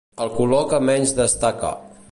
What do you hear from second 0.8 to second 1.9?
menys destaca.